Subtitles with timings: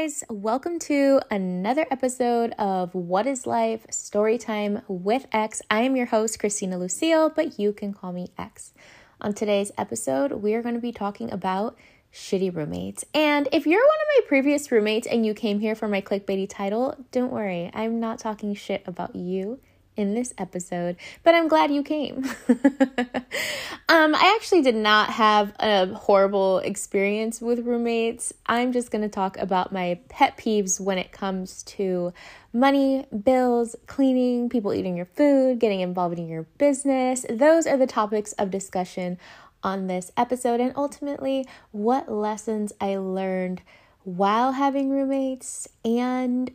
[0.00, 0.24] guys.
[0.30, 5.60] Welcome to another episode of What is Life Storytime with X.
[5.70, 8.72] I am your host, Christina Lucille, but you can call me X.
[9.20, 11.76] On today's episode, we are going to be talking about
[12.14, 13.04] shitty roommates.
[13.12, 16.48] And if you're one of my previous roommates and you came here for my clickbaity
[16.48, 19.60] title, don't worry, I'm not talking shit about you
[19.96, 22.24] in this episode, but I'm glad you came.
[22.48, 28.32] um, I actually did not have a horrible experience with roommates.
[28.46, 32.12] I'm just going to talk about my pet peeves when it comes to
[32.52, 37.26] money, bills, cleaning, people eating your food, getting involved in your business.
[37.28, 39.18] Those are the topics of discussion
[39.62, 43.62] on this episode, and ultimately, what lessons I learned
[44.04, 46.50] while having roommates and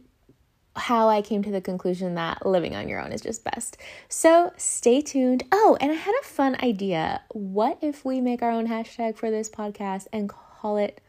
[0.75, 3.77] how I came to the conclusion that living on your own is just best.
[4.09, 5.43] So stay tuned.
[5.51, 7.21] Oh, and I had a fun idea.
[7.29, 11.01] What if we make our own hashtag for this podcast and call it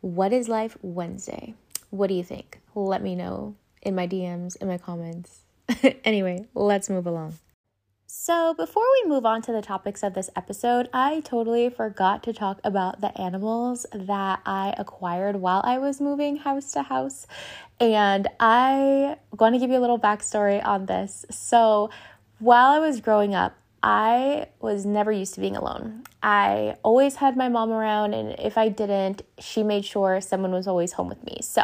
[0.00, 1.54] What is Life Wednesday?
[1.90, 2.60] What do you think?
[2.74, 5.40] Let me know in my DMs, in my comments.
[6.04, 7.38] anyway, let's move along.
[8.10, 12.32] So, before we move on to the topics of this episode, I totally forgot to
[12.32, 17.26] talk about the animals that I acquired while I was moving house to house.
[17.78, 21.26] And I want to give you a little backstory on this.
[21.28, 21.90] So,
[22.38, 26.04] while I was growing up, I was never used to being alone.
[26.22, 30.66] I always had my mom around, and if I didn't, she made sure someone was
[30.66, 31.40] always home with me.
[31.42, 31.62] So,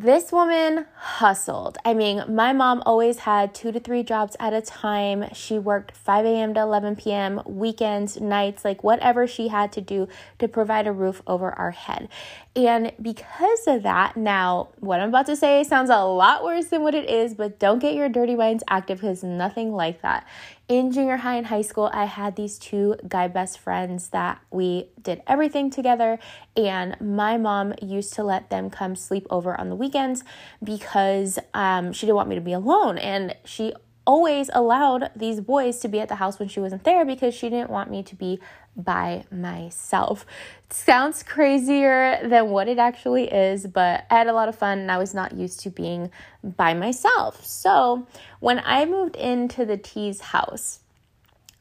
[0.00, 1.76] this woman hustled.
[1.84, 5.24] I mean, my mom always had two to three jobs at a time.
[5.34, 6.54] She worked 5 a.m.
[6.54, 10.06] to 11 p.m., weekends, nights, like whatever she had to do
[10.38, 12.08] to provide a roof over our head.
[12.54, 16.82] And because of that, now what I'm about to say sounds a lot worse than
[16.82, 20.24] what it is, but don't get your dirty minds active because nothing like that
[20.68, 24.90] in junior high and high school, I had these two guy best friends that we
[25.00, 26.18] did everything together.
[26.56, 30.24] And my mom used to let them come sleep over on the weekends
[30.62, 32.98] because um, she didn't want me to be alone.
[32.98, 33.72] And she
[34.08, 37.50] always allowed these boys to be at the house when she wasn't there because she
[37.50, 38.40] didn't want me to be
[38.74, 40.24] by myself.
[40.64, 44.78] It sounds crazier than what it actually is, but I had a lot of fun
[44.78, 46.10] and I was not used to being
[46.42, 47.44] by myself.
[47.44, 48.06] So,
[48.40, 50.80] when I moved into the T's house,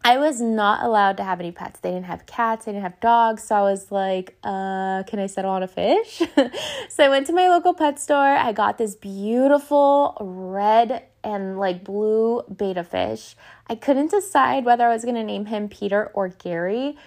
[0.03, 1.79] I was not allowed to have any pets.
[1.81, 3.43] They didn't have cats, they didn't have dogs.
[3.43, 6.21] So I was like, uh, can I settle on a fish?
[6.89, 8.17] so I went to my local pet store.
[8.17, 13.35] I got this beautiful red and like blue betta fish.
[13.69, 16.97] I couldn't decide whether I was going to name him Peter or Gary,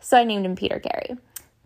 [0.00, 1.18] so I named him Peter Gary.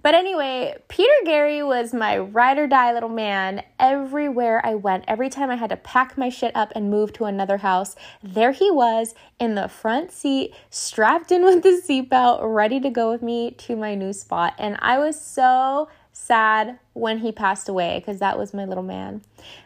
[0.02, 5.04] But anyway, Peter Gary was my ride or die little man everywhere I went.
[5.06, 8.52] Every time I had to pack my shit up and move to another house, there
[8.52, 13.22] he was in the front seat, strapped in with the seatbelt, ready to go with
[13.22, 14.54] me to my new spot.
[14.58, 19.22] And I was so sad when he passed away because that was my little man.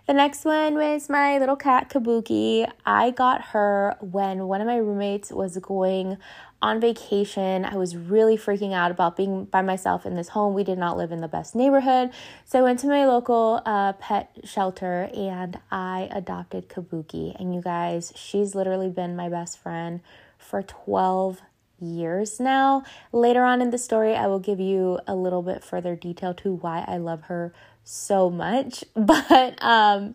[0.07, 2.71] The next one was my little cat Kabuki.
[2.85, 6.19] I got her when one of my roommates was going
[6.65, 7.63] on vacation.
[7.67, 10.55] I was really freaking out about being by myself in this home.
[10.55, 12.11] We did not live in the best neighborhood.
[12.47, 17.39] So I went to my local uh, pet shelter and I adopted Kabuki.
[17.39, 20.01] And you guys, she's literally been my best friend
[20.39, 21.43] for 12
[21.81, 22.83] years now.
[23.13, 26.55] Later on in the story, I will give you a little bit further detail to
[26.55, 27.53] why I love her
[27.83, 28.85] so much.
[28.97, 30.15] But um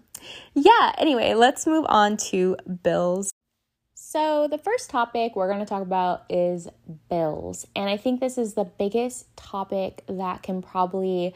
[0.56, 3.32] yeah, anyway, let's move on to bills.
[4.12, 6.68] So, the first topic we're going to talk about is
[7.12, 7.68] bills.
[7.76, 11.36] And I think this is the biggest topic that can probably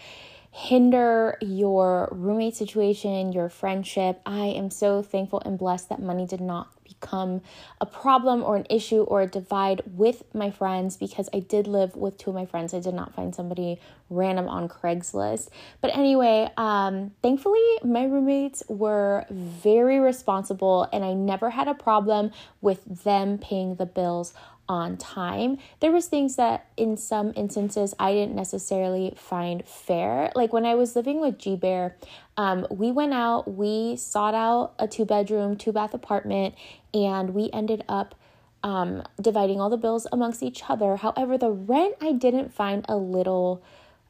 [0.50, 4.20] hinder your roommate situation, your friendship.
[4.26, 7.42] I am so thankful and blessed that money did not become
[7.82, 11.96] a problem or an issue or a divide with my friends because I did live
[11.96, 12.74] with two of my friends.
[12.74, 13.80] I did not find somebody
[14.10, 15.50] random on Craigslist.
[15.82, 22.32] But anyway, um, thankfully, my roommates were very responsible and I never had a problem
[22.62, 24.34] with them paying the bills
[24.70, 25.58] on time.
[25.80, 30.32] There was things that in some instances I didn't necessarily find fair.
[30.36, 31.98] Like when I was living with G Bear,
[32.38, 36.56] um, we went out, we sought out a two bedroom, two bath apartment,
[36.94, 38.16] and we ended up
[38.64, 40.96] um, dividing all the bills amongst each other.
[40.96, 43.62] However, the rent I didn't find a little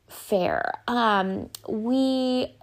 [0.08, 0.74] fair.
[0.88, 2.54] Um, we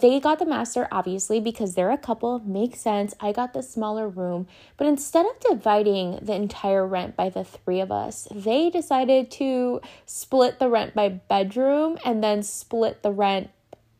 [0.00, 3.14] they got the master obviously because they're a couple makes sense.
[3.20, 4.46] I got the smaller room.
[4.76, 9.80] But instead of dividing the entire rent by the three of us they decided to
[10.04, 13.50] split the rent by bedroom and then split the rent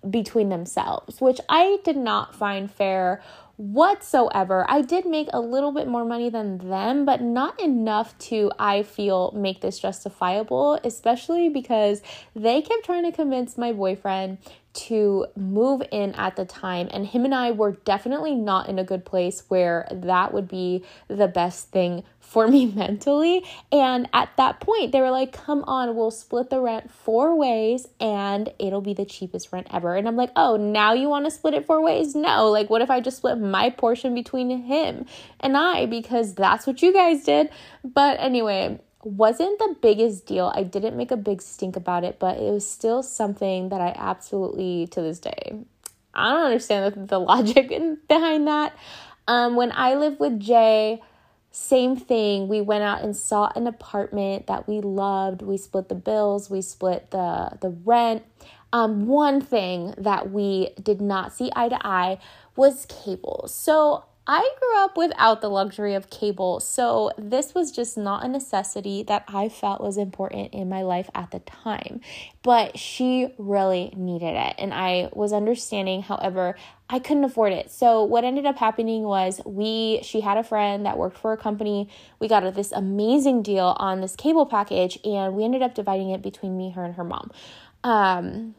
[0.08, 3.20] between themselves which i did not find fair
[3.56, 4.66] whatsoever.
[4.68, 8.82] I did make a little bit more money than them, but not enough to, I
[8.82, 12.02] feel, make this justifiable, especially because
[12.34, 14.38] they kept trying to convince my boyfriend
[14.76, 16.88] to move in at the time.
[16.90, 20.84] And him and I were definitely not in a good place where that would be
[21.08, 23.44] the best thing for me mentally.
[23.72, 27.86] And at that point, they were like, come on, we'll split the rent four ways
[28.00, 29.96] and it'll be the cheapest rent ever.
[29.96, 32.14] And I'm like, oh, now you want to split it four ways?
[32.14, 32.50] No.
[32.50, 35.06] Like, what if I just split my portion between him
[35.40, 35.86] and I?
[35.86, 37.50] Because that's what you guys did.
[37.84, 40.52] But anyway, wasn't the biggest deal.
[40.54, 43.94] I didn't make a big stink about it, but it was still something that I
[43.96, 45.54] absolutely, to this day,
[46.12, 48.76] I don't understand the, the logic in, behind that.
[49.28, 51.02] Um, when I lived with Jay,
[51.56, 52.48] same thing.
[52.48, 55.40] We went out and saw an apartment that we loved.
[55.40, 58.24] We split the bills, we split the the rent.
[58.74, 62.18] Um, one thing that we did not see eye to eye
[62.56, 63.46] was cable.
[63.48, 68.28] So I grew up without the luxury of cable, so this was just not a
[68.28, 72.00] necessity that I felt was important in my life at the time.
[72.42, 76.02] But she really needed it, and I was understanding.
[76.02, 76.56] However,
[76.90, 77.70] I couldn't afford it.
[77.70, 81.36] So what ended up happening was we she had a friend that worked for a
[81.36, 81.88] company.
[82.18, 86.22] We got this amazing deal on this cable package, and we ended up dividing it
[86.22, 87.30] between me, her, and her mom.
[87.84, 88.56] Um,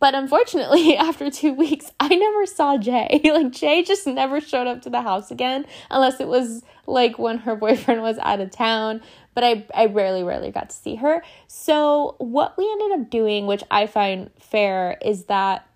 [0.00, 3.20] but unfortunately, after two weeks, I never saw Jay.
[3.34, 7.38] Like, Jay just never showed up to the house again, unless it was like when
[7.38, 9.02] her boyfriend was out of town.
[9.34, 11.22] But I, I rarely, rarely got to see her.
[11.48, 15.66] So, what we ended up doing, which I find fair, is that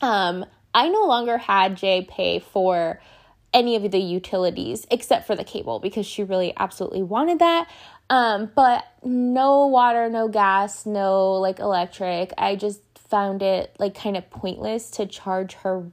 [0.00, 3.00] um, I no longer had Jay pay for
[3.52, 7.68] any of the utilities except for the cable because she really absolutely wanted that.
[8.08, 12.32] Um, but no water, no gas, no like electric.
[12.38, 15.90] I just found it like kind of pointless to charge her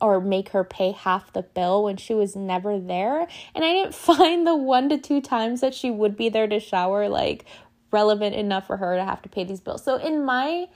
[0.00, 3.26] or make her pay half the bill when she was never there.
[3.54, 6.60] And I didn't find the one to two times that she would be there to
[6.60, 7.44] shower like
[7.90, 9.82] relevant enough for her to have to pay these bills.
[9.82, 10.66] So in my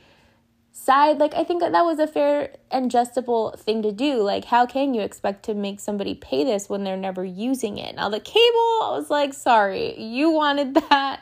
[0.73, 4.23] side, like I think that that was a fair and justable thing to do.
[4.23, 7.95] Like how can you expect to make somebody pay this when they're never using it?
[7.95, 11.21] Now the cable, I was like, sorry, you wanted that.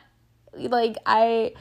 [0.54, 1.54] Like I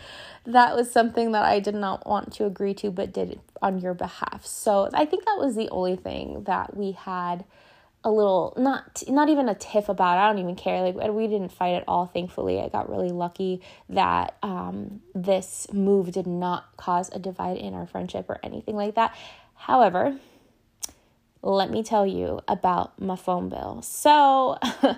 [0.45, 3.93] that was something that I did not want to agree to, but did on your
[3.93, 4.45] behalf.
[4.45, 7.45] So I think that was the only thing that we had
[8.03, 10.17] a little not not even a tiff about.
[10.17, 10.81] I don't even care.
[10.81, 12.05] Like we didn't fight at all.
[12.05, 17.73] Thankfully, I got really lucky that um, this move did not cause a divide in
[17.73, 19.15] our friendship or anything like that.
[19.55, 20.17] However,
[21.41, 23.81] let me tell you about my phone bill.
[23.81, 24.57] So.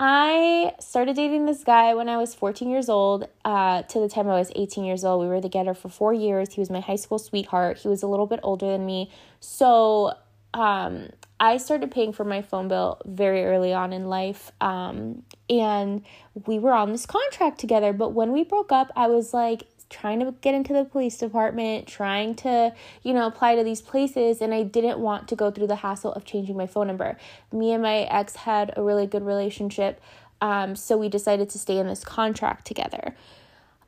[0.00, 4.28] I started dating this guy when I was 14 years old uh, to the time
[4.28, 5.20] I was 18 years old.
[5.20, 6.54] We were together for four years.
[6.54, 7.78] He was my high school sweetheart.
[7.78, 9.10] He was a little bit older than me.
[9.40, 10.14] So
[10.54, 11.08] um,
[11.40, 14.52] I started paying for my phone bill very early on in life.
[14.60, 16.04] Um, and
[16.46, 17.92] we were on this contract together.
[17.92, 21.86] But when we broke up, I was like, trying to get into the police department,
[21.86, 25.68] trying to, you know, apply to these places, and I didn't want to go through
[25.68, 27.16] the hassle of changing my phone number.
[27.52, 30.00] Me and my ex had a really good relationship,
[30.40, 33.14] um, so we decided to stay in this contract together.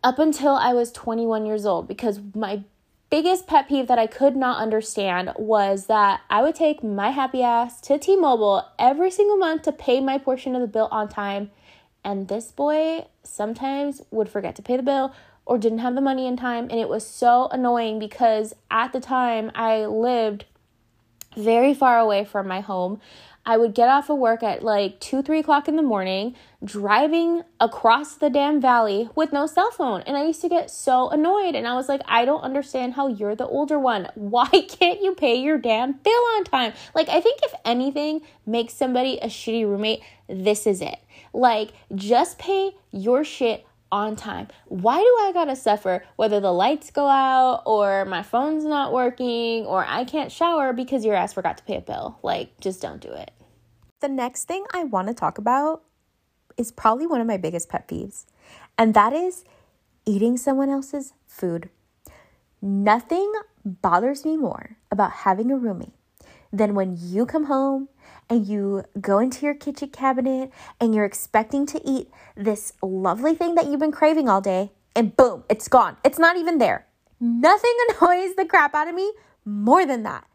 [0.02, 2.62] Up until I was 21 years old, because my
[3.10, 7.42] biggest pet peeve that I could not understand was that I would take my happy
[7.42, 11.08] ass to T Mobile every single month to pay my portion of the bill on
[11.08, 11.50] time.
[12.02, 15.12] And this boy sometimes would forget to pay the bill,
[15.50, 16.68] or didn't have the money in time.
[16.70, 20.44] And it was so annoying because at the time I lived
[21.36, 23.00] very far away from my home.
[23.44, 27.42] I would get off of work at like 2, 3 o'clock in the morning, driving
[27.58, 30.02] across the damn valley with no cell phone.
[30.02, 31.56] And I used to get so annoyed.
[31.56, 34.08] And I was like, I don't understand how you're the older one.
[34.14, 36.74] Why can't you pay your damn bill on time?
[36.94, 41.00] Like, I think if anything makes somebody a shitty roommate, this is it.
[41.32, 44.48] Like, just pay your shit on time.
[44.66, 49.66] Why do I gotta suffer whether the lights go out or my phone's not working
[49.66, 52.18] or I can't shower because your ass forgot to pay a bill?
[52.22, 53.32] Like, just don't do it.
[54.00, 55.82] The next thing I wanna talk about
[56.56, 58.26] is probably one of my biggest pet peeves,
[58.76, 59.44] and that is
[60.06, 61.70] eating someone else's food.
[62.62, 63.32] Nothing
[63.64, 65.94] bothers me more about having a roommate
[66.52, 67.88] than when you come home
[68.28, 73.54] and you go into your kitchen cabinet and you're expecting to eat this lovely thing
[73.54, 75.96] that you've been craving all day, and boom, it's gone.
[76.04, 76.86] It's not even there.
[77.20, 79.12] Nothing annoys the crap out of me
[79.44, 80.26] more than that.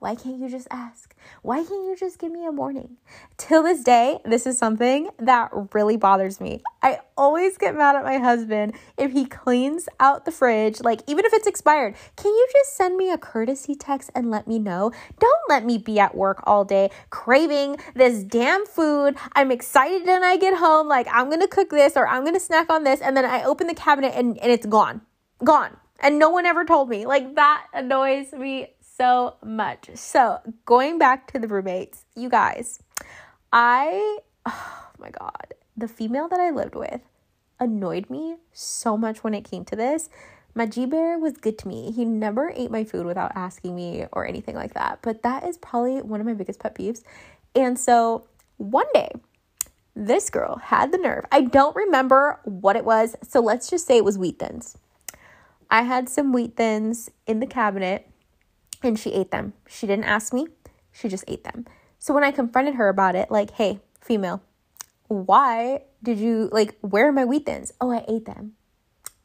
[0.00, 1.14] Why can't you just ask?
[1.42, 2.96] Why can't you just give me a morning?
[3.36, 6.62] Till this day, this is something that really bothers me.
[6.80, 11.26] I always get mad at my husband if he cleans out the fridge, like even
[11.26, 11.96] if it's expired.
[12.16, 14.90] Can you just send me a courtesy text and let me know?
[15.18, 19.16] Don't let me be at work all day craving this damn food.
[19.34, 22.70] I'm excited when I get home, like I'm gonna cook this or I'm gonna snack
[22.70, 25.02] on this, and then I open the cabinet and, and it's gone.
[25.44, 25.76] Gone.
[26.02, 27.04] And no one ever told me.
[27.04, 28.68] Like that annoys me
[29.00, 29.88] so much.
[29.94, 32.82] So, going back to the roommates, you guys,
[33.50, 37.00] I, oh my God, the female that I lived with
[37.58, 40.10] annoyed me so much when it came to this.
[40.54, 41.92] My Bear was good to me.
[41.92, 44.98] He never ate my food without asking me or anything like that.
[45.00, 47.02] But that is probably one of my biggest pet peeves.
[47.54, 48.26] And so
[48.58, 49.12] one day,
[49.96, 51.24] this girl had the nerve.
[51.32, 53.16] I don't remember what it was.
[53.26, 54.76] So let's just say it was wheat thins.
[55.70, 58.09] I had some wheat thins in the cabinet
[58.82, 59.52] and she ate them.
[59.68, 60.46] She didn't ask me,
[60.92, 61.66] she just ate them.
[61.98, 64.42] So when I confronted her about it, like, hey, female,
[65.08, 67.72] why did you, like, where are my wheat thins?
[67.80, 68.52] Oh, I ate them.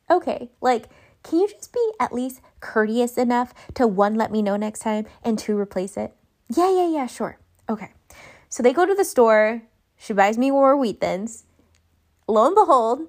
[0.09, 0.89] Okay, like,
[1.23, 5.05] can you just be at least courteous enough to one, let me know next time,
[5.23, 6.13] and two, replace it?
[6.55, 7.39] Yeah, yeah, yeah, sure.
[7.67, 7.91] Okay.
[8.49, 9.63] So they go to the store.
[9.97, 11.45] She buys me more wheat thins.
[12.27, 13.07] Lo and behold,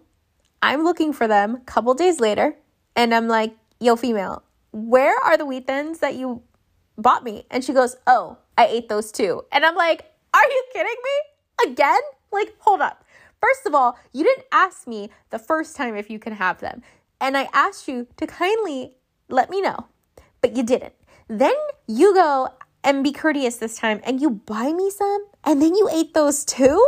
[0.62, 2.56] I'm looking for them a couple days later,
[2.94, 4.42] and I'm like, yo, female,
[4.76, 6.42] where are the wheat thins that you
[6.98, 7.46] bought me?
[7.50, 9.42] And she goes, oh, I ate those too.
[9.50, 10.04] And I'm like,
[10.34, 11.70] are you kidding me?
[11.72, 12.00] Again?
[12.30, 13.02] Like, hold up.
[13.40, 16.82] First of all, you didn't ask me the first time if you can have them.
[17.22, 18.96] And I asked you to kindly
[19.30, 19.86] let me know,
[20.42, 20.92] but you didn't.
[21.26, 21.54] Then
[21.86, 22.50] you go
[22.84, 26.44] and be courteous this time and you buy me some and then you ate those
[26.44, 26.86] too?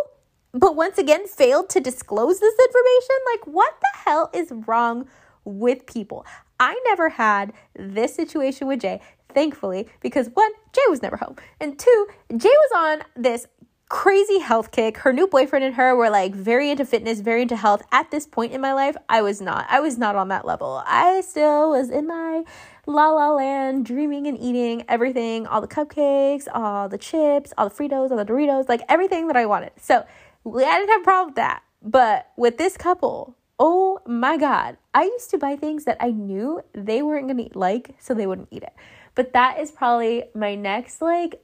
[0.52, 3.16] But once again, failed to disclose this information?
[3.32, 5.08] Like, what the hell is wrong
[5.44, 6.26] with people?
[6.60, 9.00] I never had this situation with Jay,
[9.32, 13.46] thankfully, because one, Jay was never home, and two, Jay was on this
[13.88, 14.98] crazy health kick.
[14.98, 17.82] Her new boyfriend and her were like very into fitness, very into health.
[17.90, 19.66] At this point in my life, I was not.
[19.70, 20.82] I was not on that level.
[20.86, 22.44] I still was in my
[22.86, 27.74] la la land, dreaming and eating everything, all the cupcakes, all the chips, all the
[27.74, 29.72] Fritos, all the Doritos, like everything that I wanted.
[29.80, 30.04] So
[30.46, 31.62] I didn't have a problem with that.
[31.82, 34.76] But with this couple, Oh my God.
[34.94, 38.26] I used to buy things that I knew they weren't going to like, so they
[38.26, 38.74] wouldn't eat it.
[39.14, 41.42] But that is probably my next, like,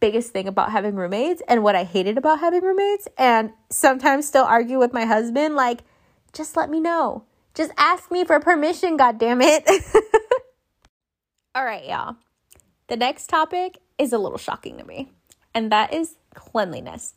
[0.00, 3.06] biggest thing about having roommates and what I hated about having roommates.
[3.16, 5.82] And sometimes still argue with my husband, like,
[6.32, 7.24] just let me know.
[7.54, 9.64] Just ask me for permission, God damn it.
[11.54, 12.16] All right, y'all.
[12.88, 15.12] The next topic is a little shocking to me,
[15.54, 17.14] and that is cleanliness.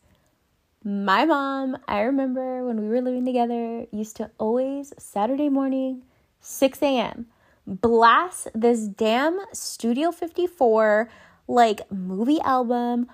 [0.89, 6.03] My mom, I remember when we were living together, used to always, Saturday morning,
[6.39, 7.25] 6 a.m.,
[7.65, 11.09] blast this damn Studio 54
[11.49, 13.07] like movie album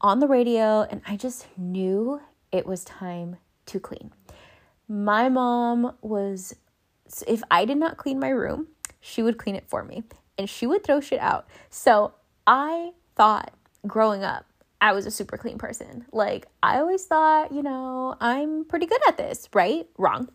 [0.00, 2.18] on the radio, and I just knew
[2.50, 4.10] it was time to clean.
[4.88, 6.56] My mom was,
[7.26, 8.68] if I did not clean my room,
[9.00, 10.02] she would clean it for me
[10.38, 11.46] and she would throw shit out.
[11.68, 12.14] So
[12.46, 13.52] I thought
[13.86, 14.46] growing up
[14.80, 16.06] I was a super clean person.
[16.12, 19.88] Like, I always thought, you know, I'm pretty good at this, right?
[19.96, 20.28] Wrong.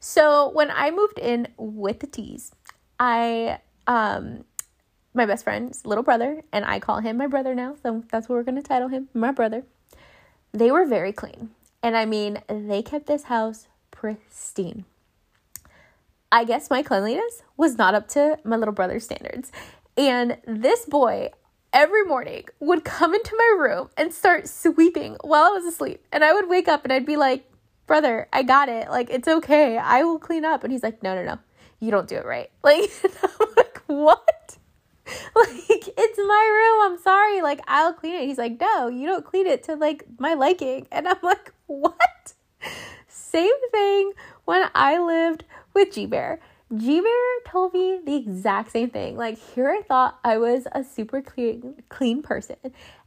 [0.00, 2.52] So, when I moved in with the T's,
[3.00, 4.44] I, um,
[5.14, 8.36] my best friend's little brother, and I call him my brother now, so that's what
[8.36, 9.64] we're gonna title him, my brother.
[10.52, 11.50] They were very clean.
[11.82, 14.84] And I mean, they kept this house pristine.
[16.30, 19.50] I guess my cleanliness was not up to my little brother's standards.
[19.96, 21.30] And this boy,
[21.72, 26.04] every morning would come into my room and start sweeping while I was asleep.
[26.12, 27.50] And I would wake up and I'd be like,
[27.86, 28.88] brother, I got it.
[28.90, 29.78] Like, it's okay.
[29.78, 30.62] I will clean up.
[30.62, 31.38] And he's like, no, no, no.
[31.80, 32.50] You don't do it right.
[32.62, 32.90] Like,
[33.22, 34.56] I'm like, what?
[35.34, 36.92] Like, it's my room.
[36.92, 37.40] I'm sorry.
[37.40, 38.26] Like, I'll clean it.
[38.26, 40.86] He's like, no, you don't clean it to like my liking.
[40.92, 42.34] And I'm like, what?
[43.08, 44.12] Same thing
[44.44, 46.40] when I lived with G Bear.
[46.76, 49.16] G Bear told me the exact same thing.
[49.16, 52.56] Like, here I thought I was a super clean, clean person.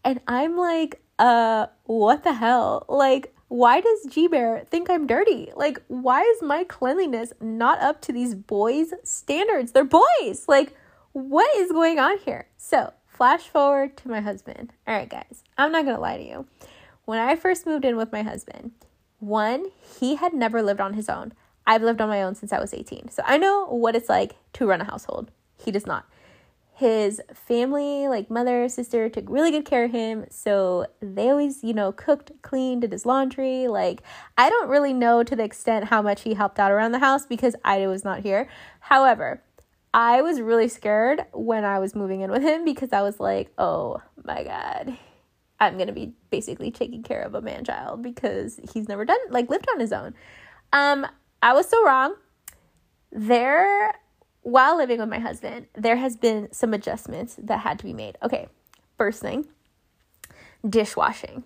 [0.03, 2.85] And I'm like, uh, what the hell?
[2.89, 5.51] Like, why does G Bear think I'm dirty?
[5.55, 9.73] Like, why is my cleanliness not up to these boys' standards?
[9.73, 10.45] They're boys.
[10.47, 10.75] Like,
[11.11, 12.47] what is going on here?
[12.57, 14.73] So, flash forward to my husband.
[14.87, 16.47] All right, guys, I'm not gonna lie to you.
[17.05, 18.71] When I first moved in with my husband,
[19.19, 19.67] one,
[19.99, 21.33] he had never lived on his own.
[21.65, 23.09] I've lived on my own since I was 18.
[23.09, 25.31] So I know what it's like to run a household.
[25.57, 26.05] He does not.
[26.73, 30.25] His family, like mother, sister, took really good care of him.
[30.31, 33.67] So they always, you know, cooked, cleaned, did his laundry.
[33.67, 34.01] Like,
[34.37, 37.27] I don't really know to the extent how much he helped out around the house
[37.27, 38.49] because I was not here.
[38.79, 39.43] However,
[39.93, 43.51] I was really scared when I was moving in with him because I was like,
[43.57, 44.97] oh my God,
[45.59, 49.19] I'm going to be basically taking care of a man child because he's never done,
[49.29, 50.15] like, lived on his own.
[50.73, 51.05] Um,
[51.41, 52.15] I was so wrong.
[53.11, 53.93] There,
[54.41, 58.17] while living with my husband, there has been some adjustments that had to be made.
[58.23, 58.47] Okay,
[58.97, 59.47] first thing
[60.67, 61.43] dishwashing.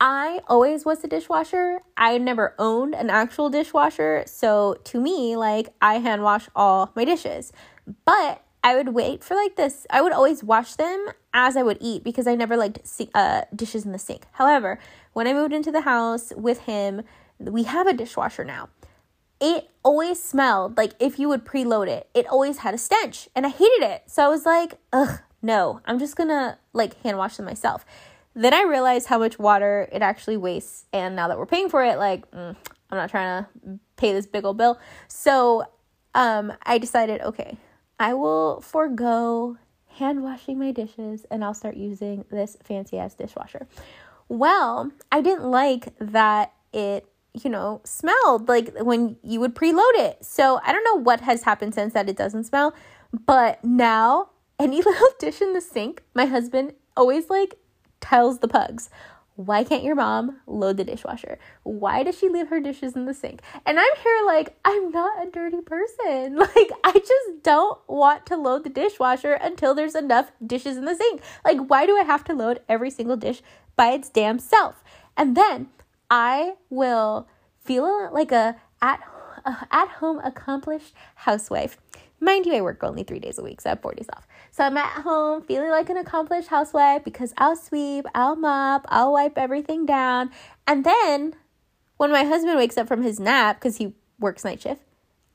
[0.00, 1.80] I always was a dishwasher.
[1.96, 4.22] I never owned an actual dishwasher.
[4.26, 7.52] So to me, like I hand wash all my dishes.
[8.04, 9.86] But I would wait for like this.
[9.90, 12.80] I would always wash them as I would eat because I never liked
[13.14, 14.26] uh, dishes in the sink.
[14.32, 14.78] However,
[15.14, 17.02] when I moved into the house with him,
[17.38, 18.68] we have a dishwasher now.
[19.40, 23.46] It always smelled like if you would preload it, it always had a stench and
[23.46, 24.04] I hated it.
[24.06, 27.84] So I was like, ugh, no, I'm just gonna like hand wash them myself.
[28.34, 30.86] Then I realized how much water it actually wastes.
[30.92, 32.54] And now that we're paying for it, like, mm,
[32.90, 34.78] I'm not trying to pay this big old bill.
[35.08, 35.64] So
[36.14, 37.56] um, I decided, okay,
[37.98, 43.66] I will forego hand washing my dishes and I'll start using this fancy ass dishwasher.
[44.28, 47.06] Well, I didn't like that it,
[47.44, 50.24] you know, smelled like when you would preload it.
[50.24, 52.74] So I don't know what has happened since that it doesn't smell,
[53.26, 57.56] but now any little dish in the sink, my husband always like
[58.00, 58.90] tells the pugs,
[59.38, 61.38] why can't your mom load the dishwasher?
[61.62, 63.40] Why does she leave her dishes in the sink?
[63.64, 66.36] And I'm here like, I'm not a dirty person.
[66.56, 70.96] Like, I just don't want to load the dishwasher until there's enough dishes in the
[70.96, 71.20] sink.
[71.44, 73.40] Like, why do I have to load every single dish
[73.76, 74.82] by its damn self?
[75.16, 75.68] And then
[76.10, 77.28] I will
[77.60, 79.00] feel like a at
[79.70, 81.78] at home accomplished housewife.
[82.20, 84.26] Mind you, I work only three days a week, so I have four days off.
[84.50, 89.12] So I'm at home feeling like an accomplished housewife because I'll sweep, I'll mop, I'll
[89.12, 90.30] wipe everything down.
[90.66, 91.34] And then
[91.96, 94.82] when my husband wakes up from his nap because he works night shift,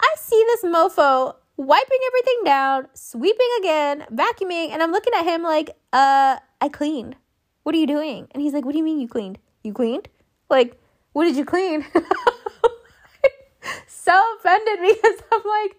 [0.01, 5.43] I see this mofo wiping everything down, sweeping again, vacuuming, and I'm looking at him
[5.43, 7.15] like, uh, I cleaned.
[7.63, 8.27] What are you doing?
[8.31, 9.37] And he's like, What do you mean you cleaned?
[9.63, 10.09] You cleaned?
[10.49, 10.79] Like,
[11.13, 11.85] what did you clean?
[13.87, 15.75] so offended because I'm like,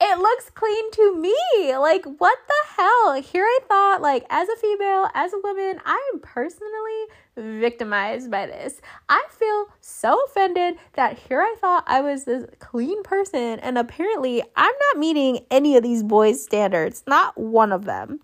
[0.00, 1.76] it looks clean to me.
[1.76, 3.22] Like, what the hell?
[3.22, 7.04] Here I thought, like, as a female, as a woman, I am personally
[7.36, 8.80] victimized by this.
[9.08, 14.42] I feel so offended that here I thought I was this clean person, and apparently
[14.56, 18.20] I'm not meeting any of these boys' standards, not one of them.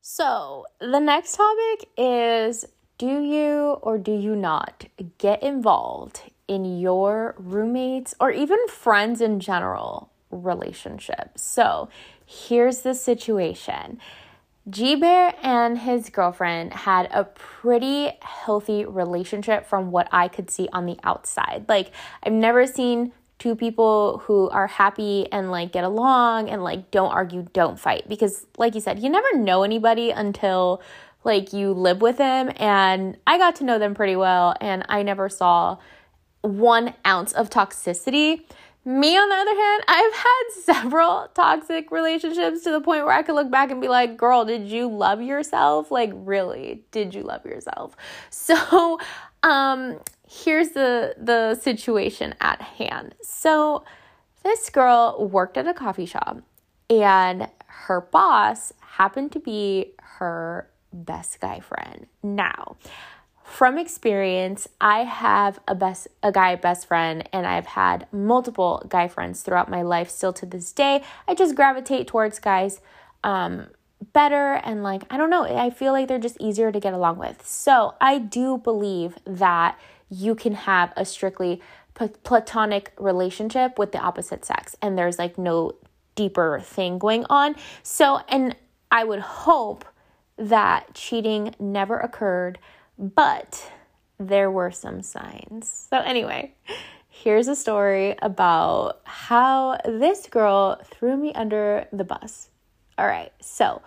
[0.00, 2.66] So, the next topic is
[2.98, 4.86] do you or do you not
[5.18, 11.30] get involved in your roommates or even friends in general relationship.
[11.36, 11.88] So
[12.26, 13.98] here's the situation.
[14.68, 20.68] G Bear and his girlfriend had a pretty healthy relationship from what I could see
[20.72, 21.66] on the outside.
[21.68, 26.90] Like, I've never seen two people who are happy and like get along and like
[26.90, 28.08] don't argue, don't fight.
[28.08, 30.80] Because, like you said, you never know anybody until
[31.24, 32.52] like you live with them.
[32.56, 35.78] And I got to know them pretty well, and I never saw
[36.42, 38.42] one ounce of toxicity.
[38.86, 40.42] Me, on the other hand, I've had
[40.82, 44.44] several toxic relationships to the point where I could look back and be like, girl,
[44.44, 45.90] did you love yourself?
[45.90, 47.96] Like, really, did you love yourself?
[48.30, 48.98] So,
[49.42, 53.14] um, here's the the situation at hand.
[53.22, 53.84] So,
[54.42, 56.42] this girl worked at a coffee shop
[56.90, 62.06] and her boss happened to be her best guy friend.
[62.22, 62.76] Now,
[63.42, 69.06] from experience, I have a best a guy best friend and I've had multiple guy
[69.06, 71.02] friends throughout my life still to this day.
[71.28, 72.80] I just gravitate towards guys
[73.22, 73.68] um
[74.12, 77.18] better and like I don't know, I feel like they're just easier to get along
[77.18, 77.46] with.
[77.46, 79.78] So, I do believe that
[80.08, 81.60] you can have a strictly
[81.94, 85.72] platonic relationship with the opposite sex and there's like no
[86.14, 87.56] deeper thing going on.
[87.82, 88.56] So, and
[88.90, 89.84] I would hope
[90.36, 92.58] that cheating never occurred
[92.98, 93.70] but
[94.18, 95.88] there were some signs.
[95.90, 96.54] So, anyway,
[97.08, 102.50] here's a story about how this girl threw me under the bus.
[102.96, 103.82] All right, so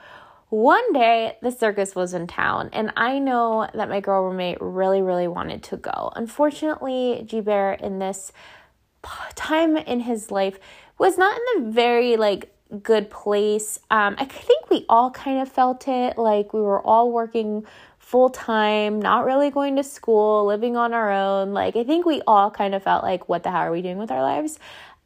[0.50, 5.02] one day the circus was in town, and I know that my girl roommate really,
[5.02, 6.12] really wanted to go.
[6.16, 8.32] Unfortunately, G Bear in this
[9.36, 10.60] time in his life
[10.98, 13.80] was not in the very like good place.
[13.90, 16.18] Um, I think we all kind of felt it.
[16.18, 17.66] Like we were all working
[17.98, 21.54] full time, not really going to school, living on our own.
[21.54, 23.98] Like, I think we all kind of felt like, what the hell are we doing
[23.98, 24.60] with our lives?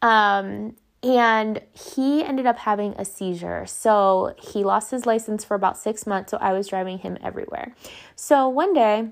[0.04, 3.66] Um, and he ended up having a seizure.
[3.66, 6.30] So he lost his license for about six months.
[6.30, 7.76] So I was driving him everywhere.
[8.16, 9.10] So one day,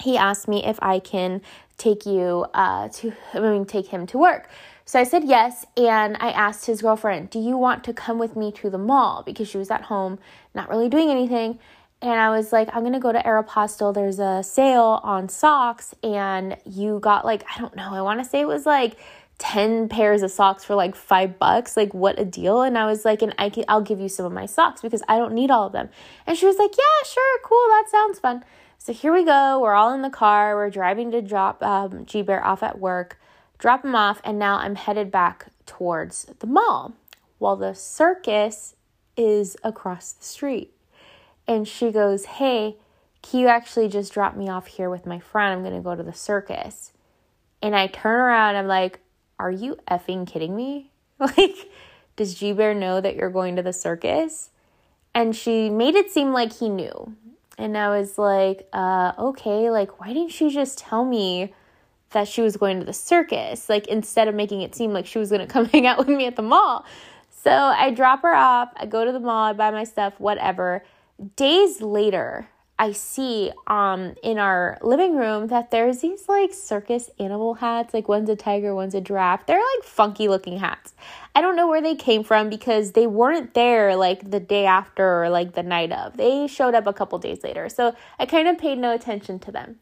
[0.00, 1.42] he asked me if I can
[1.78, 4.50] take you uh, to, I mean, take him to work.
[4.88, 8.36] So I said yes, and I asked his girlfriend, Do you want to come with
[8.36, 9.24] me to the mall?
[9.26, 10.20] Because she was at home,
[10.54, 11.58] not really doing anything.
[12.00, 13.92] And I was like, I'm gonna go to Aeropostale.
[13.92, 18.40] There's a sale on socks, and you got like, I don't know, I wanna say
[18.40, 18.96] it was like
[19.38, 21.76] 10 pairs of socks for like five bucks.
[21.76, 22.62] Like, what a deal.
[22.62, 25.02] And I was like, and I can, I'll give you some of my socks because
[25.08, 25.88] I don't need all of them.
[26.28, 28.44] And she was like, yeah, sure, cool, that sounds fun.
[28.78, 29.58] So here we go.
[29.60, 30.54] We're all in the car.
[30.54, 33.18] We're driving to drop um, G Bear off at work
[33.58, 36.94] drop him off, and now I'm headed back towards the mall
[37.38, 38.74] while the circus
[39.16, 40.72] is across the street.
[41.46, 42.76] And she goes, Hey,
[43.22, 45.52] can you actually just drop me off here with my friend?
[45.52, 46.92] I'm going to go to the circus.
[47.62, 49.00] And I turn around, I'm like,
[49.38, 50.90] Are you effing kidding me?
[51.18, 51.70] Like,
[52.16, 54.50] does G Bear know that you're going to the circus?
[55.14, 57.16] And she made it seem like he knew.
[57.56, 61.54] And I was like, uh, okay, like, why didn't you just tell me
[62.10, 65.18] that she was going to the circus, like instead of making it seem like she
[65.18, 66.84] was going to come hang out with me at the mall.
[67.30, 70.84] So I drop her off, I go to the mall, I buy my stuff, whatever.
[71.36, 77.54] Days later, I see um in our living room that there's these like circus animal
[77.54, 79.46] hats, like one's a tiger, one's a giraffe.
[79.46, 80.94] They're like funky looking hats.
[81.34, 85.22] I don't know where they came from because they weren't there like the day after
[85.22, 86.16] or like the night of.
[86.16, 87.68] They showed up a couple days later.
[87.68, 89.76] So I kind of paid no attention to them.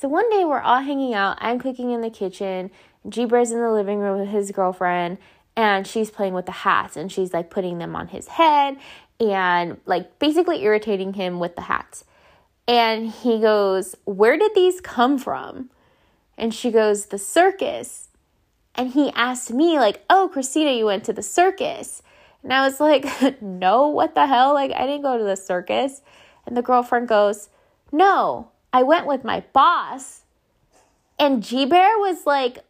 [0.00, 1.38] So one day we're all hanging out.
[1.40, 2.70] I'm cooking in the kitchen.
[3.04, 5.18] Bear's in the living room with his girlfriend,
[5.56, 8.76] and she's playing with the hats and she's like putting them on his head
[9.18, 12.04] and like basically irritating him with the hats.
[12.68, 15.68] And he goes, Where did these come from?
[16.36, 18.10] And she goes, The circus.
[18.76, 22.04] And he asked me, like, Oh, Christina, you went to the circus.
[22.44, 23.04] And I was like,
[23.42, 24.54] No, what the hell?
[24.54, 26.02] Like, I didn't go to the circus.
[26.46, 27.48] And the girlfriend goes,
[27.90, 30.22] No, I went with my boss,
[31.18, 32.64] and G Bear was like,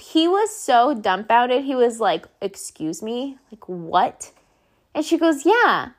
[0.00, 1.64] he was so dumbfounded.
[1.64, 3.38] He was like, Excuse me?
[3.50, 4.32] Like, what?
[4.94, 5.90] And she goes, Yeah,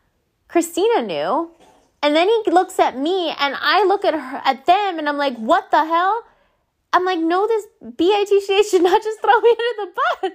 [0.47, 1.51] Christina knew.
[2.03, 5.17] And then he looks at me, and I look at her, at them, and I'm
[5.17, 6.23] like, What the hell?
[6.93, 10.31] I'm like, No, this BIT should not just throw me under the bus.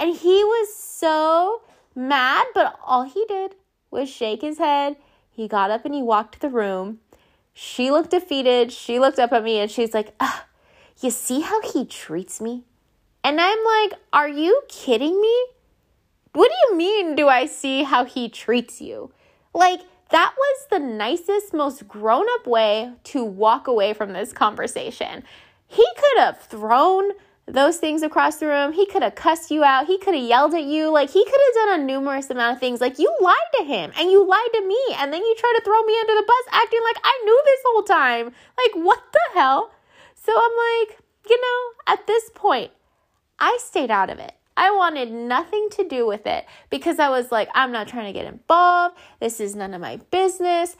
[0.00, 1.62] And he was so
[1.94, 3.54] mad, but all he did
[3.90, 4.96] was shake his head.
[5.30, 7.00] He got up and he walked to the room
[7.54, 8.72] she looked defeated.
[8.72, 10.12] She looked up at me and she's like,
[11.00, 12.64] You see how he treats me?
[13.22, 15.46] And I'm like, Are you kidding me?
[16.32, 19.12] What do you mean, do I see how he treats you?
[19.54, 25.22] Like, that was the nicest, most grown up way to walk away from this conversation.
[25.68, 27.12] He could have thrown
[27.46, 28.72] those things across the room.
[28.72, 29.86] He could have cussed you out.
[29.86, 30.90] He could have yelled at you.
[30.90, 32.80] Like he could have done a numerous amount of things.
[32.80, 34.80] Like you lied to him and you lied to me.
[34.96, 37.60] And then you try to throw me under the bus acting like I knew this
[37.66, 38.26] whole time.
[38.26, 39.72] Like what the hell?
[40.14, 42.70] So I'm like, you know, at this point,
[43.38, 44.32] I stayed out of it.
[44.56, 48.18] I wanted nothing to do with it because I was like, I'm not trying to
[48.18, 48.96] get involved.
[49.20, 50.76] This is none of my business.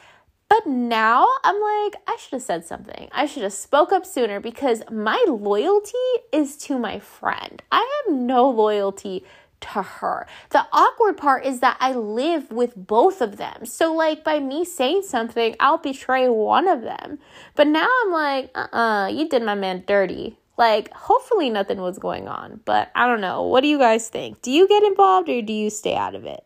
[0.49, 3.09] But now I'm like, I should have said something.
[3.13, 5.97] I should have spoke up sooner because my loyalty
[6.33, 7.63] is to my friend.
[7.73, 9.25] I have no loyalty
[9.73, 10.27] to her.
[10.51, 13.65] The awkward part is that I live with both of them.
[13.65, 17.19] So, like, by me saying something, I'll betray one of them.
[17.55, 20.39] But now I'm like, uh uh-uh, uh you did my man dirty.
[20.57, 22.61] Like, hopefully nothing was going on.
[22.65, 23.43] But I don't know.
[23.43, 24.43] What do you guys think?
[24.43, 26.45] Do you get involved or do you stay out of it?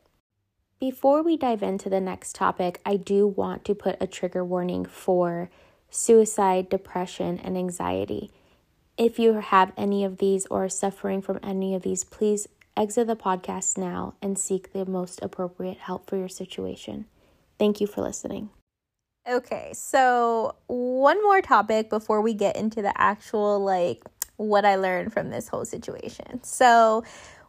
[0.81, 4.85] Before we dive into the next topic, I do want to put a trigger warning
[4.85, 5.51] for
[5.91, 8.31] suicide, depression, and anxiety.
[8.97, 13.09] If you have any of these or are suffering from any of these, please exit
[13.09, 17.07] the podcast now and seek the most appropriate help for your situation.
[17.59, 18.51] Thank you for listening.
[19.29, 24.05] Okay, so one more topic before we get into the actual, like,
[24.37, 26.43] what I learned from this whole situation.
[26.45, 27.03] So,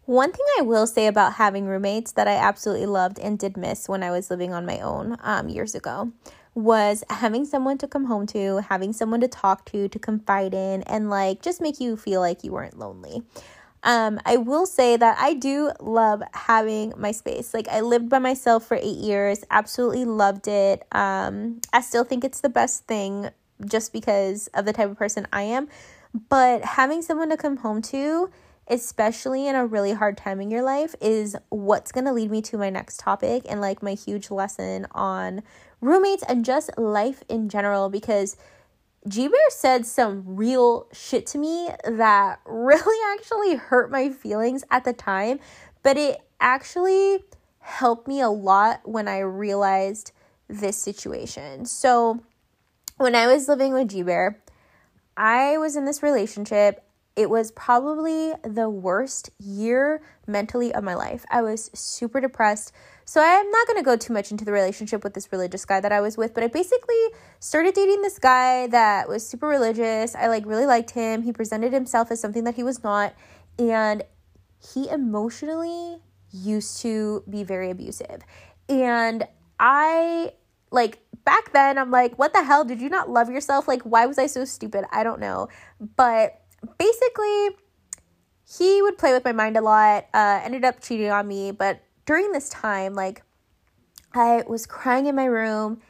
[0.10, 3.88] one thing I will say about having roommates that I absolutely loved and did miss
[3.88, 6.12] when I was living on my own um, years ago
[6.56, 10.82] was having someone to come home to, having someone to talk to, to confide in,
[10.84, 13.22] and like just make you feel like you weren't lonely.
[13.84, 17.54] Um, I will say that I do love having my space.
[17.54, 20.88] Like I lived by myself for eight years, absolutely loved it.
[20.92, 23.30] Um, I still think it's the best thing
[23.64, 25.70] just because of the type of person I am.
[26.30, 28.32] But having someone to come home to
[28.70, 32.42] especially in a really hard time in your life, is what's going to lead me
[32.44, 35.42] to my next topic and like my huge lesson on
[35.82, 38.38] roommates and just life in general because
[39.08, 44.84] G Bear said some real shit to me that really actually hurt my feelings at
[44.84, 45.40] the time,
[45.84, 47.24] but it actually
[47.60, 50.12] helped me a lot when I realized
[50.48, 51.66] this situation.
[51.66, 52.22] So,
[52.98, 54.42] when I was living with G Bear,
[55.16, 56.84] I was in this relationship.
[57.20, 61.26] It was probably the worst year mentally of my life.
[61.30, 62.72] I was super depressed.
[63.04, 65.82] So I'm not going to go too much into the relationship with this religious guy
[65.82, 66.96] that I was with, but I basically
[67.42, 70.16] started dating this guy that was super religious.
[70.16, 71.24] I like really liked him.
[71.24, 73.14] He presented himself as something that he was not,
[73.58, 74.04] and
[74.74, 75.98] he emotionally
[76.32, 78.22] used to be very abusive.
[78.70, 79.28] And
[79.60, 80.32] I
[80.72, 82.64] like back then I'm like, what the hell?
[82.64, 83.68] Did you not love yourself?
[83.68, 84.86] Like, why was I so stupid?
[84.90, 85.50] I don't know.
[85.98, 86.39] But
[86.78, 87.50] basically,
[88.58, 91.52] he would play with my mind a lot, uh, ended up cheating on me.
[91.52, 93.24] But during this time, like,
[94.14, 95.82] I was crying in my room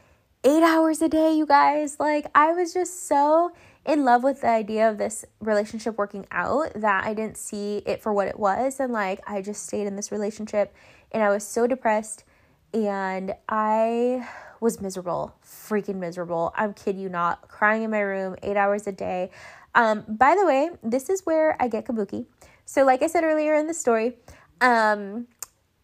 [0.44, 1.98] eight hours a day, you guys.
[1.98, 3.52] Like, I was just so
[3.86, 8.02] in love with the idea of this relationship working out that I didn't see it
[8.02, 8.78] for what it was.
[8.78, 10.74] And like, I just stayed in this relationship
[11.12, 12.24] and I was so depressed
[12.72, 14.28] and I
[14.60, 16.52] was miserable, freaking miserable.
[16.56, 19.30] I'm kid you not, crying in my room eight hours a day.
[19.74, 22.26] Um, by the way, this is where I get kabuki.
[22.64, 24.16] So, like I said earlier in the story,
[24.60, 25.26] um,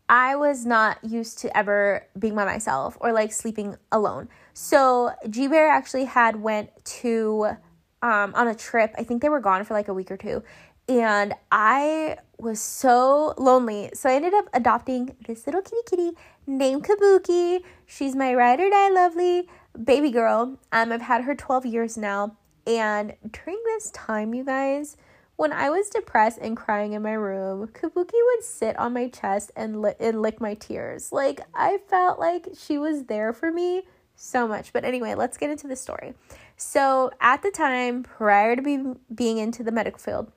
[0.08, 4.28] I was not used to ever being by myself or like sleeping alone.
[4.54, 6.70] So G Bear actually had went
[7.02, 7.56] to
[8.02, 8.94] um, on a trip.
[8.96, 10.44] I think they were gone for like a week or two,
[10.88, 13.90] and I was so lonely.
[13.94, 16.10] So I ended up adopting this little kitty kitty
[16.46, 17.62] named Kabuki.
[17.86, 19.48] She's my ride or die lovely
[19.82, 20.58] baby girl.
[20.72, 22.36] Um, I've had her 12 years now.
[22.66, 24.96] And during this time, you guys,
[25.36, 29.52] when I was depressed and crying in my room, Kabuki would sit on my chest
[29.54, 31.12] and, li- and lick my tears.
[31.12, 33.82] Like, I felt like she was there for me
[34.14, 34.72] so much.
[34.72, 36.14] But anyway, let's get into the story.
[36.56, 40.32] So, at the time, prior to be- being into the medical field,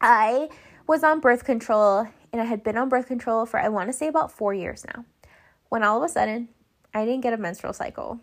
[0.00, 0.48] I
[0.86, 3.92] was on birth control and I had been on birth control for, I want to
[3.92, 5.04] say, about four years now
[5.72, 6.48] when all of a sudden
[6.92, 8.20] I didn't get a menstrual cycle.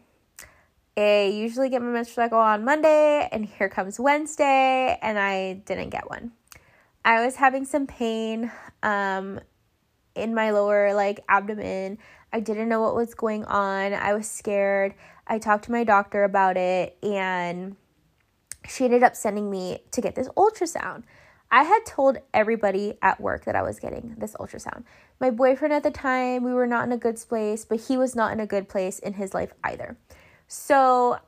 [0.98, 5.90] I usually get my menstrual cycle on Monday, and here comes Wednesday, and I didn't
[5.90, 6.32] get one.
[7.06, 8.52] I was having some pain
[8.84, 9.40] um,
[10.16, 11.98] in my lower like abdomen.
[12.34, 13.94] I didn't know what was going on.
[13.94, 14.94] I was scared.
[15.26, 17.76] I talked to my doctor about it, and
[18.68, 21.04] she ended up sending me to get this ultrasound.
[21.52, 24.84] I had told everybody at work that I was getting this ultrasound.
[25.20, 28.16] My boyfriend at the time, we were not in a good place, but he was
[28.16, 29.98] not in a good place in his life either.
[30.50, 31.20] So,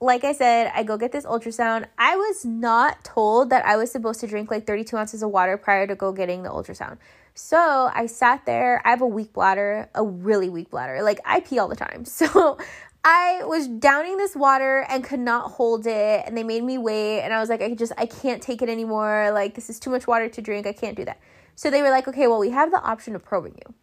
[0.00, 1.86] like I said, I go get this ultrasound.
[1.98, 5.58] I was not told that I was supposed to drink like 32 ounces of water
[5.58, 6.96] prior to go getting the ultrasound.
[7.34, 8.80] So I sat there.
[8.86, 11.02] I have a weak bladder, a really weak bladder.
[11.02, 12.04] Like I pee all the time.
[12.10, 12.58] So
[13.02, 17.22] I was downing this water and could not hold it and they made me wait
[17.22, 19.30] and I was like I just I can't take it anymore.
[19.32, 20.66] Like this is too much water to drink.
[20.66, 21.18] I can't do that.
[21.54, 23.74] So they were like, "Okay, well, we have the option of probing you."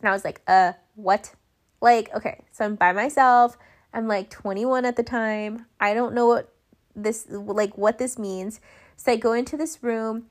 [0.00, 1.34] And I was like, "Uh, what?"
[1.80, 3.56] Like, okay, so I'm by myself.
[3.92, 5.66] I'm like 21 at the time.
[5.80, 6.52] I don't know what
[6.94, 8.60] this like what this means.
[8.96, 10.26] So I go into this room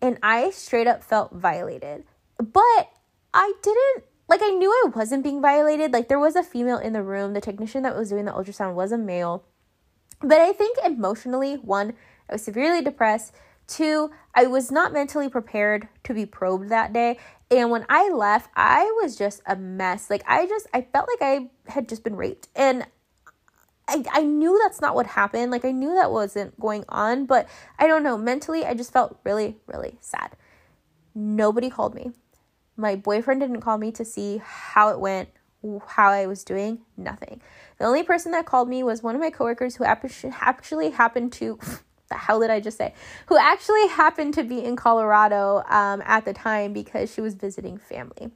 [0.00, 2.04] and I straight up felt violated.
[2.38, 2.90] But
[3.32, 5.92] I didn't like I knew I wasn't being violated.
[5.92, 7.32] Like there was a female in the room.
[7.32, 9.44] The technician that was doing the ultrasound was a male.
[10.20, 11.92] But I think emotionally, one,
[12.28, 13.34] I was severely depressed.
[13.66, 17.18] Two, I was not mentally prepared to be probed that day.
[17.50, 20.08] And when I left, I was just a mess.
[20.10, 22.48] Like I just I felt like I had just been raped.
[22.56, 22.86] And
[23.88, 25.50] I, I knew that's not what happened.
[25.50, 28.18] Like I knew that wasn't going on, but I don't know.
[28.18, 30.32] Mentally, I just felt really, really sad.
[31.14, 32.12] Nobody called me.
[32.76, 35.30] My boyfriend didn't call me to see how it went,
[35.86, 37.40] how I was doing, nothing.
[37.78, 41.58] The only person that called me was one of my coworkers who actually happened to
[42.08, 42.94] the hell did I just say?
[43.26, 47.78] Who actually happened to be in Colorado um, at the time because she was visiting
[47.78, 48.30] family.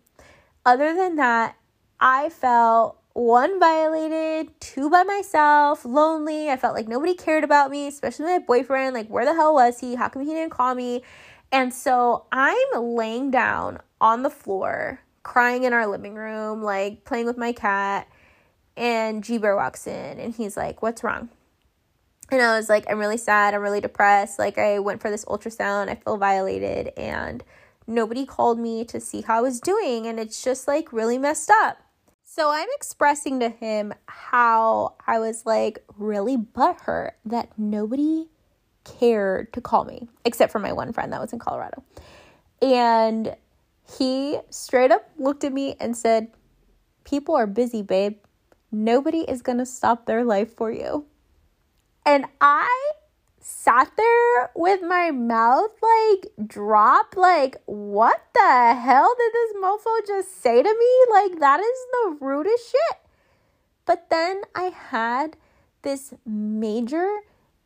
[0.64, 1.56] Other than that,
[1.98, 6.48] I felt one violated, two by myself, lonely.
[6.48, 8.94] I felt like nobody cared about me, especially my boyfriend.
[8.94, 9.94] Like, where the hell was he?
[9.94, 11.02] How come he didn't call me?
[11.52, 17.26] And so I'm laying down on the floor, crying in our living room, like playing
[17.26, 18.08] with my cat.
[18.74, 21.28] And G Bear walks in and he's like, What's wrong?
[22.32, 23.52] And I was like, I'm really sad.
[23.52, 24.38] I'm really depressed.
[24.38, 25.90] Like, I went for this ultrasound.
[25.90, 26.92] I feel violated.
[26.96, 27.44] And
[27.86, 30.06] nobody called me to see how I was doing.
[30.06, 31.82] And it's just like really messed up.
[32.32, 38.28] So I'm expressing to him how I was like really butthurt that nobody
[38.84, 41.82] cared to call me, except for my one friend that was in Colorado.
[42.62, 43.34] And
[43.98, 46.28] he straight up looked at me and said,
[47.02, 48.16] People are busy, babe.
[48.70, 51.06] Nobody is going to stop their life for you.
[52.06, 52.92] And I
[53.50, 60.40] sat there with my mouth like dropped, like, what the hell did this mofo just
[60.40, 61.12] say to me?
[61.12, 62.98] Like, that is the rudest shit.
[63.84, 65.36] But then I had
[65.82, 67.18] this major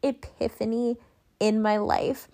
[0.02, 0.96] epiphany
[1.38, 2.28] in my life.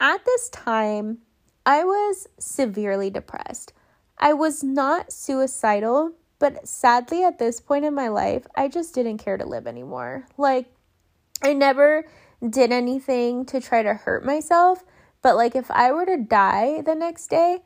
[0.00, 1.18] At this time,
[1.66, 3.72] I was severely depressed.
[4.18, 9.18] I was not suicidal, but sadly, at this point in my life, I just didn't
[9.18, 10.26] care to live anymore.
[10.36, 10.66] Like,
[11.42, 12.04] I never
[12.48, 14.84] did anything to try to hurt myself,
[15.22, 17.58] but like, if I were to die the next day,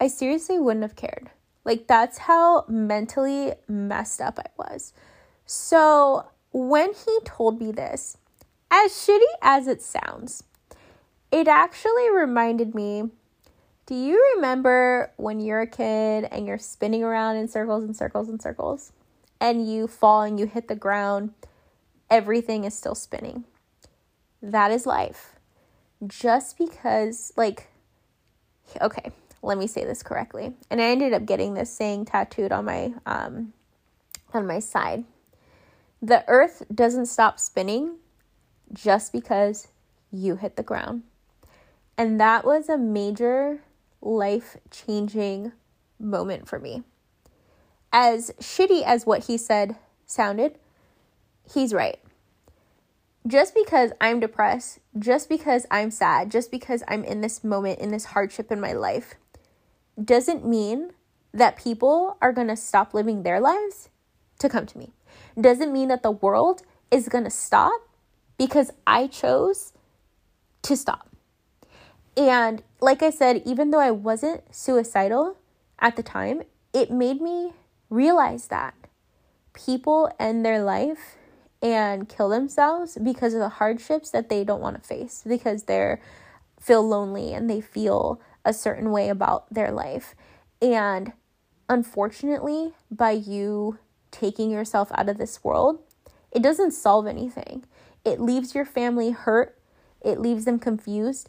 [0.00, 1.30] I seriously wouldn't have cared.
[1.64, 4.92] Like, that's how mentally messed up I was.
[5.46, 8.18] So, when he told me this,
[8.70, 10.44] as shitty as it sounds,
[11.32, 13.10] it actually reminded me
[13.86, 18.28] do you remember when you're a kid and you're spinning around in circles and circles
[18.28, 18.90] and circles
[19.40, 21.34] and you fall and you hit the ground?
[22.10, 23.44] Everything is still spinning.
[24.42, 25.36] That is life.
[26.06, 27.68] Just because, like,
[28.80, 29.10] okay,
[29.42, 30.54] let me say this correctly.
[30.70, 33.52] And I ended up getting this saying tattooed on my um
[34.34, 35.04] on my side.
[36.02, 37.96] The earth doesn't stop spinning
[38.72, 39.68] just because
[40.12, 41.02] you hit the ground.
[41.96, 43.60] And that was a major
[44.02, 45.52] life changing
[45.98, 46.82] moment for me.
[47.92, 50.58] As shitty as what he said sounded,
[51.52, 51.98] he's right.
[53.26, 57.90] Just because I'm depressed, just because I'm sad, just because I'm in this moment, in
[57.90, 59.14] this hardship in my life,
[60.02, 60.92] doesn't mean
[61.32, 63.88] that people are going to stop living their lives
[64.38, 64.92] to come to me.
[65.40, 67.80] Doesn't mean that the world is going to stop
[68.38, 69.72] because I chose
[70.62, 71.08] to stop.
[72.16, 75.36] And like I said, even though I wasn't suicidal
[75.78, 77.52] at the time, it made me
[77.90, 78.74] realize that
[79.52, 81.16] people end their life
[81.66, 86.00] and kill themselves because of the hardships that they don't want to face because they're
[86.60, 90.14] feel lonely and they feel a certain way about their life.
[90.62, 91.12] And
[91.68, 93.80] unfortunately, by you
[94.12, 95.80] taking yourself out of this world,
[96.30, 97.64] it doesn't solve anything.
[98.04, 99.58] It leaves your family hurt,
[100.00, 101.28] it leaves them confused,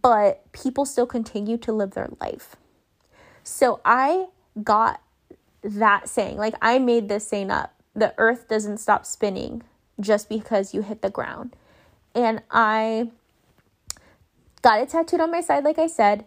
[0.00, 2.56] but people still continue to live their life.
[3.42, 4.28] So I
[4.62, 5.02] got
[5.62, 7.74] that saying, like I made this saying up.
[7.94, 9.62] The earth doesn't stop spinning
[10.00, 11.56] just because you hit the ground.
[12.14, 13.10] And I
[14.62, 16.24] got it tattooed on my side, like I said.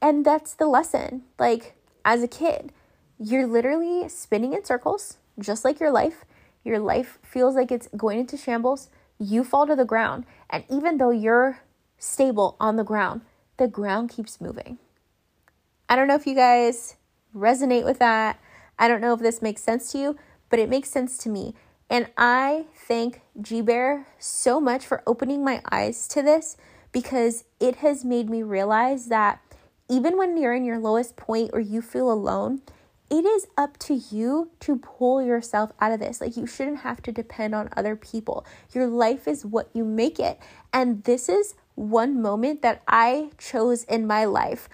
[0.00, 1.22] And that's the lesson.
[1.38, 2.72] Like, as a kid,
[3.18, 6.24] you're literally spinning in circles, just like your life.
[6.64, 8.88] Your life feels like it's going into shambles.
[9.18, 10.24] You fall to the ground.
[10.50, 11.60] And even though you're
[11.98, 13.20] stable on the ground.
[13.56, 14.78] The ground keeps moving.
[15.88, 16.96] I don't know if you guys
[17.36, 18.38] resonate with that.
[18.78, 20.16] I don't know if this makes sense to you,
[20.48, 21.54] but it makes sense to me.
[21.90, 26.56] And I thank G Bear so much for opening my eyes to this
[26.92, 29.40] because it has made me realize that
[29.88, 32.60] even when you're in your lowest point or you feel alone,
[33.10, 36.20] it is up to you to pull yourself out of this.
[36.20, 38.44] Like, you shouldn't have to depend on other people.
[38.74, 40.38] Your life is what you make it.
[40.74, 44.68] And this is one moment that I chose in my life.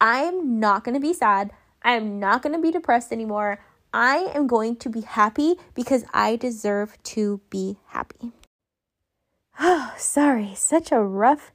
[0.00, 1.50] I'm not to be sad.
[1.82, 3.58] I'm not to be depressed anymore.
[3.92, 8.32] I am going to be happy because I deserve to be happy.
[9.60, 11.52] Oh, sorry, such a rough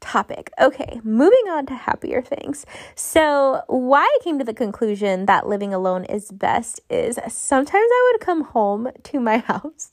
[0.00, 0.50] topic.
[0.60, 2.64] Okay, moving on to happier things.
[2.94, 8.10] So, why I came to the conclusion that living alone is best is sometimes I
[8.12, 9.92] would come home to my house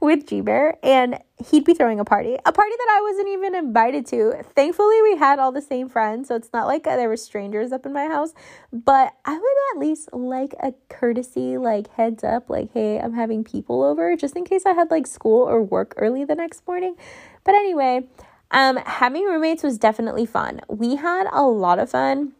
[0.00, 1.18] with G Bear and
[1.50, 4.42] he'd be throwing a party, a party that I wasn't even invited to.
[4.54, 7.86] Thankfully, we had all the same friends, so it's not like there were strangers up
[7.86, 8.32] in my house,
[8.72, 13.44] but I would at least like a courtesy, like heads up, like, hey, I'm having
[13.44, 16.96] people over just in case I had like school or work early the next morning.
[17.44, 18.06] But anyway,
[18.50, 20.60] um, having roommates was definitely fun.
[20.68, 22.32] We had a lot of fun.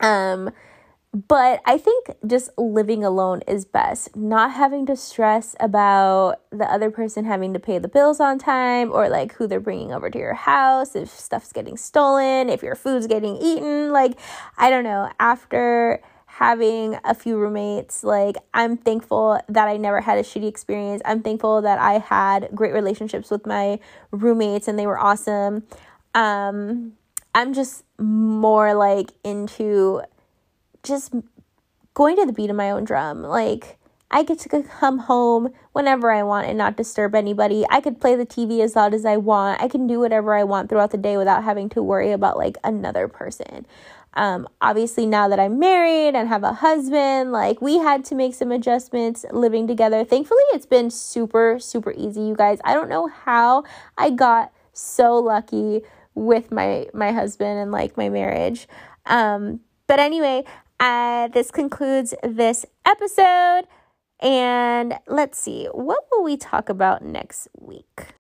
[0.00, 0.50] Um,
[1.14, 4.14] but I think just living alone is best.
[4.14, 8.92] Not having to stress about the other person having to pay the bills on time
[8.92, 12.74] or like who they're bringing over to your house, if stuff's getting stolen, if your
[12.74, 13.90] food's getting eaten.
[13.90, 14.18] Like,
[14.58, 15.10] I don't know.
[15.18, 21.00] After having a few roommates, like, I'm thankful that I never had a shitty experience.
[21.06, 25.64] I'm thankful that I had great relationships with my roommates and they were awesome.
[26.14, 26.92] Um,
[27.34, 30.02] I'm just more like into
[30.82, 31.14] just
[31.94, 33.22] going to the beat of my own drum.
[33.22, 33.78] Like,
[34.10, 37.64] I get to come home whenever I want and not disturb anybody.
[37.70, 39.60] I could play the TV as loud as I want.
[39.60, 42.56] I can do whatever I want throughout the day without having to worry about like
[42.64, 43.66] another person.
[44.14, 48.34] Um, obviously, now that I'm married and have a husband, like we had to make
[48.34, 50.04] some adjustments living together.
[50.04, 52.58] Thankfully, it's been super, super easy, you guys.
[52.64, 53.64] I don't know how
[53.98, 55.82] I got so lucky
[56.14, 58.66] with my my husband and like my marriage.
[59.06, 60.44] Um, but anyway,
[60.80, 63.62] uh, this concludes this episode.
[64.20, 68.14] And let's see, what will we talk about next week?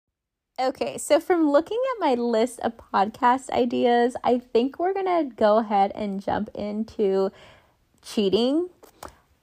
[0.60, 5.58] Okay, so from looking at my list of podcast ideas, I think we're gonna go
[5.58, 7.32] ahead and jump into
[8.02, 8.70] cheating.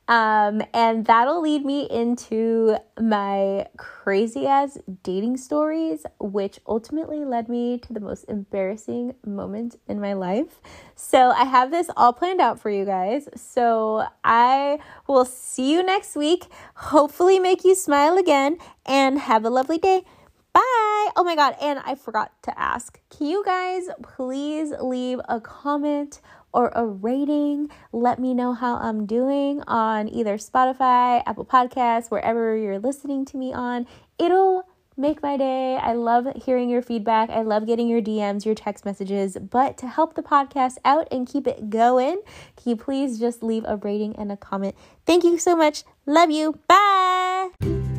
[0.07, 7.79] Um, and that'll lead me into my crazy ass dating stories, which ultimately led me
[7.79, 10.61] to the most embarrassing moment in my life.
[10.95, 13.29] So I have this all planned out for you guys.
[13.35, 16.47] So I will see you next week.
[16.75, 20.05] Hopefully, make you smile again and have a lovely day.
[20.53, 21.09] Bye.
[21.17, 21.57] Oh my God.
[21.61, 26.21] And I forgot to ask can you guys please leave a comment
[26.55, 27.69] or a rating?
[27.93, 33.37] Let me know how I'm doing on either Spotify, Apple Podcasts, wherever you're listening to
[33.37, 33.87] me on.
[34.19, 35.77] It'll make my day.
[35.77, 37.31] I love hearing your feedback.
[37.31, 39.37] I love getting your DMs, your text messages.
[39.37, 42.21] But to help the podcast out and keep it going,
[42.57, 44.75] can you please just leave a rating and a comment?
[45.05, 45.83] Thank you so much.
[46.07, 46.59] Love you.
[46.69, 47.94] Bye.